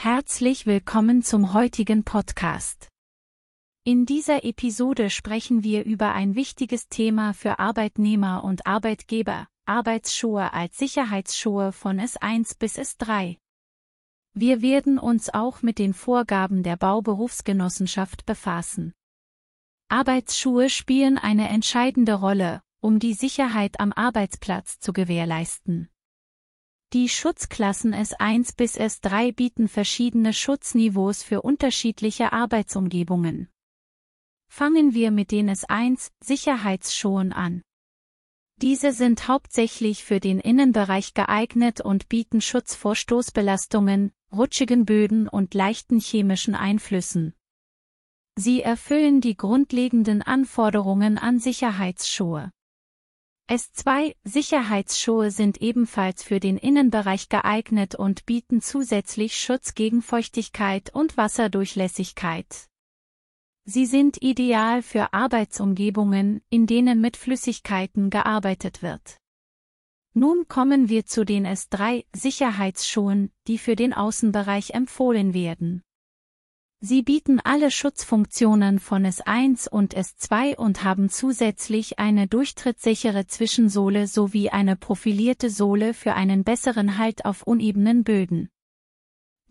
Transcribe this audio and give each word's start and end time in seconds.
Herzlich 0.00 0.64
willkommen 0.64 1.24
zum 1.24 1.54
heutigen 1.54 2.04
Podcast. 2.04 2.86
In 3.84 4.06
dieser 4.06 4.44
Episode 4.44 5.10
sprechen 5.10 5.64
wir 5.64 5.84
über 5.84 6.12
ein 6.12 6.36
wichtiges 6.36 6.86
Thema 6.86 7.34
für 7.34 7.58
Arbeitnehmer 7.58 8.44
und 8.44 8.64
Arbeitgeber, 8.64 9.48
Arbeitsschuhe 9.66 10.52
als 10.52 10.78
Sicherheitsschuhe 10.78 11.72
von 11.72 11.98
S1 11.98 12.60
bis 12.60 12.78
S3. 12.78 13.38
Wir 14.34 14.62
werden 14.62 15.00
uns 15.00 15.34
auch 15.34 15.62
mit 15.62 15.80
den 15.80 15.94
Vorgaben 15.94 16.62
der 16.62 16.76
Bauberufsgenossenschaft 16.76 18.24
befassen. 18.24 18.92
Arbeitsschuhe 19.88 20.70
spielen 20.70 21.18
eine 21.18 21.48
entscheidende 21.48 22.14
Rolle, 22.14 22.62
um 22.80 23.00
die 23.00 23.14
Sicherheit 23.14 23.80
am 23.80 23.92
Arbeitsplatz 23.92 24.78
zu 24.78 24.92
gewährleisten. 24.92 25.88
Die 26.94 27.10
Schutzklassen 27.10 27.94
S1 27.94 28.56
bis 28.56 28.78
S3 28.78 29.34
bieten 29.34 29.68
verschiedene 29.68 30.32
Schutzniveaus 30.32 31.22
für 31.22 31.42
unterschiedliche 31.42 32.32
Arbeitsumgebungen. 32.32 33.50
Fangen 34.50 34.94
wir 34.94 35.10
mit 35.10 35.30
den 35.30 35.50
S1 35.50 36.10
Sicherheitsschuhen 36.24 37.34
an. 37.34 37.60
Diese 38.62 38.92
sind 38.92 39.28
hauptsächlich 39.28 40.02
für 40.02 40.18
den 40.18 40.40
Innenbereich 40.40 41.12
geeignet 41.12 41.82
und 41.82 42.08
bieten 42.08 42.40
Schutz 42.40 42.74
vor 42.74 42.96
Stoßbelastungen, 42.96 44.10
rutschigen 44.32 44.86
Böden 44.86 45.28
und 45.28 45.52
leichten 45.52 46.00
chemischen 46.00 46.54
Einflüssen. 46.54 47.34
Sie 48.34 48.62
erfüllen 48.62 49.20
die 49.20 49.36
grundlegenden 49.36 50.22
Anforderungen 50.22 51.18
an 51.18 51.38
Sicherheitsschuhe. 51.38 52.50
S2 53.48 54.14
Sicherheitsschuhe 54.24 55.30
sind 55.30 55.62
ebenfalls 55.62 56.22
für 56.22 56.38
den 56.38 56.58
Innenbereich 56.58 57.30
geeignet 57.30 57.94
und 57.94 58.26
bieten 58.26 58.60
zusätzlich 58.60 59.38
Schutz 59.38 59.74
gegen 59.74 60.02
Feuchtigkeit 60.02 60.94
und 60.94 61.16
Wasserdurchlässigkeit. 61.16 62.68
Sie 63.64 63.86
sind 63.86 64.20
ideal 64.20 64.82
für 64.82 65.14
Arbeitsumgebungen, 65.14 66.42
in 66.50 66.66
denen 66.66 67.00
mit 67.00 67.16
Flüssigkeiten 67.16 68.10
gearbeitet 68.10 68.82
wird. 68.82 69.16
Nun 70.12 70.46
kommen 70.48 70.90
wir 70.90 71.06
zu 71.06 71.24
den 71.24 71.46
S3 71.46 72.04
Sicherheitsschuhen, 72.14 73.32
die 73.46 73.56
für 73.56 73.76
den 73.76 73.94
Außenbereich 73.94 74.70
empfohlen 74.70 75.32
werden. 75.32 75.82
Sie 76.80 77.02
bieten 77.02 77.40
alle 77.40 77.72
Schutzfunktionen 77.72 78.78
von 78.78 79.04
S1 79.04 79.68
und 79.68 79.96
S2 79.96 80.54
und 80.56 80.84
haben 80.84 81.08
zusätzlich 81.08 81.98
eine 81.98 82.28
durchtrittssichere 82.28 83.26
Zwischensohle 83.26 84.06
sowie 84.06 84.50
eine 84.50 84.76
profilierte 84.76 85.50
Sohle 85.50 85.92
für 85.92 86.14
einen 86.14 86.44
besseren 86.44 86.96
Halt 86.96 87.24
auf 87.24 87.42
unebenen 87.42 88.04
Böden. 88.04 88.48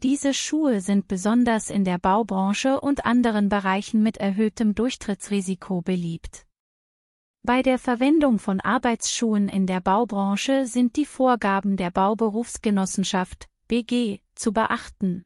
Diese 0.03 0.33
Schuhe 0.33 0.79
sind 0.79 1.09
besonders 1.09 1.69
in 1.69 1.83
der 1.83 1.97
Baubranche 1.97 2.79
und 2.79 3.05
anderen 3.05 3.49
Bereichen 3.49 4.01
mit 4.01 4.17
erhöhtem 4.17 4.73
Durchtrittsrisiko 4.73 5.81
beliebt. 5.81 6.45
Bei 7.43 7.61
der 7.61 7.77
Verwendung 7.77 8.39
von 8.39 8.61
Arbeitsschuhen 8.61 9.49
in 9.49 9.67
der 9.67 9.81
Baubranche 9.81 10.65
sind 10.65 10.95
die 10.95 11.05
Vorgaben 11.05 11.75
der 11.75 11.91
Bauberufsgenossenschaft 11.91 13.49
BG 13.67 14.19
zu 14.33 14.53
beachten. 14.53 15.25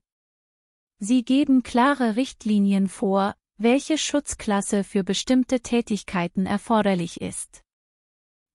Sie 1.04 1.26
geben 1.26 1.64
klare 1.64 2.16
Richtlinien 2.16 2.88
vor, 2.88 3.34
welche 3.58 3.98
Schutzklasse 3.98 4.84
für 4.84 5.04
bestimmte 5.04 5.60
Tätigkeiten 5.60 6.46
erforderlich 6.46 7.22
ist. 7.22 7.64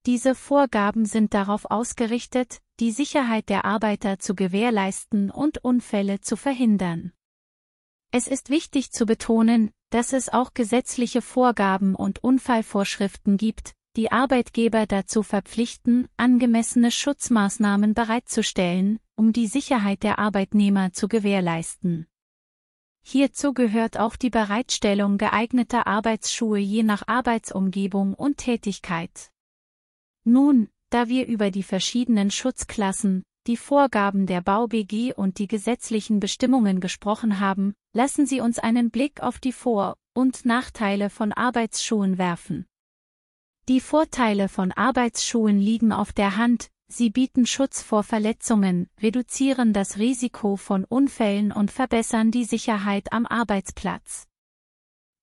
Diese 0.06 0.36
Vorgaben 0.36 1.06
sind 1.06 1.34
darauf 1.34 1.64
ausgerichtet, 1.69 2.61
die 2.78 2.92
Sicherheit 2.92 3.48
der 3.48 3.64
Arbeiter 3.64 4.20
zu 4.20 4.36
gewährleisten 4.36 5.33
und 5.33 5.64
Unfälle 5.64 6.20
zu 6.20 6.36
verhindern. 6.36 7.12
Es 8.12 8.28
ist 8.28 8.48
wichtig 8.48 8.92
zu 8.92 9.06
betonen, 9.06 9.72
dass 9.91 10.12
es 10.12 10.28
auch 10.28 10.55
gesetzliche 10.55 11.22
Vorgaben 11.22 11.96
und 11.96 12.23
Unfallvorschriften 12.23 13.39
gibt, 13.39 13.73
die 13.96 14.13
Arbeitgeber 14.13 14.86
dazu 14.86 15.24
verpflichten, 15.24 16.07
angemessene 16.17 16.92
Schutzmaßnahmen 16.92 17.92
bereitzustellen, 17.95 19.01
um 19.17 19.33
die 19.33 19.48
Sicherheit 19.48 20.05
der 20.05 20.20
Arbeitnehmer 20.20 20.92
zu 20.92 21.08
gewährleisten. 21.08 22.07
Hierzu 23.08 23.55
gehört 23.55 24.00
auch 24.00 24.17
die 24.17 24.30
Bereitstellung 24.30 25.17
geeigneter 25.17 25.86
Arbeitsschuhe 25.86 26.58
je 26.58 26.83
nach 26.83 27.06
Arbeitsumgebung 27.06 28.14
und 28.14 28.39
Tätigkeit. 28.39 29.30
Nun, 30.24 30.68
da 30.90 31.06
wir 31.06 31.28
über 31.28 31.52
die 31.52 31.62
verschiedenen 31.62 32.33
Schutzklassen, 32.33 33.22
die 33.46 33.56
Vorgaben 33.56 34.27
der 34.27 34.40
BauBG 34.40 35.14
und 35.14 35.39
die 35.39 35.46
gesetzlichen 35.46 36.18
Bestimmungen 36.18 36.80
gesprochen 36.80 37.39
haben, 37.39 37.74
lassen 37.92 38.27
Sie 38.27 38.40
uns 38.40 38.58
einen 38.58 38.90
Blick 38.90 39.22
auf 39.22 39.39
die 39.39 39.52
Vor- 39.52 39.96
und 40.12 40.45
Nachteile 40.45 41.08
von 41.08 41.33
Arbeitsschuhen 41.33 42.18
werfen. 42.18 42.66
Die 43.68 43.78
Vorteile 43.78 44.48
von 44.48 44.72
Arbeitsschuhen 44.72 45.61
liegen 45.61 45.92
auf 45.92 46.12
der 46.12 46.36
Hand, 46.36 46.72
Sie 46.89 47.11
bieten 47.11 47.47
Schutz 47.47 47.83
vor 47.83 48.05
Verletzungen, 48.05 48.89
reduzieren 49.01 49.73
das 49.73 49.98
Risiko 49.98 50.57
von 50.57 50.85
Unfällen 50.85 51.51
und 51.51 51.70
verbessern 51.70 52.30
die 52.30 52.45
Sicherheit 52.45 53.13
am 53.13 53.27
Arbeitsplatz. 53.27 54.29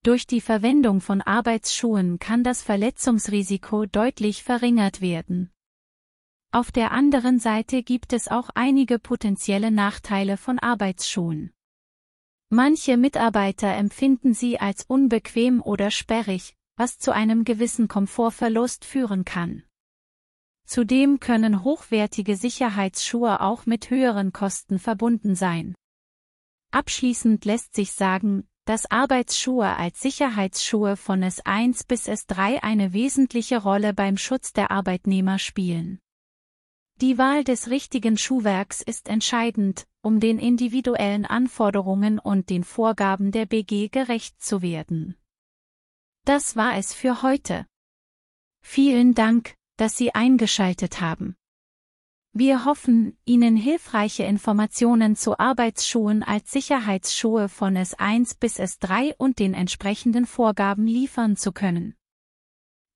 Durch 0.02 0.26
die 0.26 0.42
Verwendung 0.42 1.00
von 1.00 1.22
Arbeitsschuhen 1.22 2.18
kann 2.18 2.44
das 2.44 2.60
Verletzungsrisiko 2.60 3.86
deutlich 3.86 4.42
verringert 4.42 5.00
werden. 5.00 5.50
Auf 6.52 6.70
der 6.70 6.92
anderen 6.92 7.38
Seite 7.38 7.82
gibt 7.82 8.12
es 8.12 8.28
auch 8.28 8.50
einige 8.54 8.98
potenzielle 8.98 9.70
Nachteile 9.70 10.36
von 10.36 10.58
Arbeitsschuhen. 10.58 11.52
Manche 12.50 12.98
Mitarbeiter 12.98 13.74
empfinden 13.74 14.34
sie 14.34 14.60
als 14.60 14.84
unbequem 14.84 15.62
oder 15.62 15.90
sperrig, 15.90 16.54
was 16.76 16.98
zu 16.98 17.10
einem 17.12 17.44
gewissen 17.44 17.88
Komfortverlust 17.88 18.84
führen 18.84 19.24
kann. 19.24 19.64
Zudem 20.66 21.20
können 21.20 21.62
hochwertige 21.62 22.36
Sicherheitsschuhe 22.36 23.40
auch 23.40 23.66
mit 23.66 23.90
höheren 23.90 24.32
Kosten 24.32 24.78
verbunden 24.78 25.34
sein. 25.34 25.74
Abschließend 26.72 27.44
lässt 27.44 27.74
sich 27.74 27.92
sagen, 27.92 28.48
dass 28.64 28.90
Arbeitsschuhe 28.90 29.76
als 29.76 30.00
Sicherheitsschuhe 30.00 30.96
von 30.96 31.22
S1 31.22 31.86
bis 31.86 32.08
S3 32.08 32.62
eine 32.62 32.92
wesentliche 32.92 33.62
Rolle 33.62 33.92
beim 33.92 34.16
Schutz 34.16 34.52
der 34.52 34.70
Arbeitnehmer 34.70 35.38
spielen. 35.38 36.00
Die 37.00 37.18
Wahl 37.18 37.44
des 37.44 37.70
richtigen 37.70 38.16
Schuhwerks 38.16 38.80
ist 38.80 39.08
entscheidend, 39.08 39.86
um 40.00 40.20
den 40.20 40.38
individuellen 40.38 41.26
Anforderungen 41.26 42.18
und 42.18 42.50
den 42.50 42.64
Vorgaben 42.64 43.32
der 43.32 43.46
BG 43.46 43.88
gerecht 43.88 44.40
zu 44.40 44.62
werden. 44.62 45.16
Das 46.24 46.56
war 46.56 46.78
es 46.78 46.94
für 46.94 47.22
heute. 47.22 47.66
Vielen 48.62 49.14
Dank, 49.14 49.56
dass 49.76 49.96
Sie 49.96 50.14
eingeschaltet 50.14 51.00
haben. 51.00 51.36
Wir 52.32 52.64
hoffen, 52.64 53.16
Ihnen 53.24 53.56
hilfreiche 53.56 54.24
Informationen 54.24 55.14
zu 55.14 55.38
Arbeitsschuhen 55.38 56.24
als 56.24 56.50
Sicherheitsschuhe 56.50 57.48
von 57.48 57.76
S1 57.76 58.38
bis 58.40 58.58
S3 58.58 59.14
und 59.16 59.38
den 59.38 59.54
entsprechenden 59.54 60.26
Vorgaben 60.26 60.84
liefern 60.86 61.36
zu 61.36 61.52
können. 61.52 61.94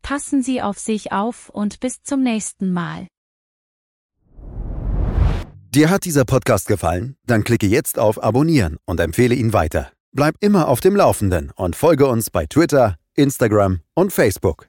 Passen 0.02 0.42
Sie 0.42 0.60
auf 0.60 0.78
sich 0.78 1.12
auf 1.12 1.50
und 1.50 1.78
bis 1.78 2.02
zum 2.02 2.22
nächsten 2.22 2.72
Mal. 2.72 3.06
Dir 5.70 5.90
hat 5.90 6.04
dieser 6.04 6.24
Podcast 6.24 6.66
gefallen? 6.66 7.16
Dann 7.24 7.44
klicke 7.44 7.66
jetzt 7.66 7.98
auf 7.98 8.20
Abonnieren 8.20 8.78
und 8.86 8.98
empfehle 8.98 9.34
ihn 9.34 9.52
weiter. 9.52 9.92
Bleib 10.12 10.34
immer 10.40 10.66
auf 10.66 10.80
dem 10.80 10.96
Laufenden 10.96 11.52
und 11.54 11.76
folge 11.76 12.08
uns 12.08 12.30
bei 12.30 12.46
Twitter, 12.46 12.96
Instagram 13.14 13.82
und 13.94 14.12
Facebook. 14.12 14.68